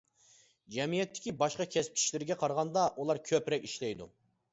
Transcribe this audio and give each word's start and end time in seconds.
جەمئىيەتتىكى 0.75 1.33
باشقا 1.41 1.67
كەسىپ 1.75 1.99
كىشىلىرىگە 1.99 2.37
قارىغاندا 2.45 2.87
ئۇلار 3.03 3.21
كۆپرەك 3.33 3.69
ئىشلەيدۇ. 3.69 4.09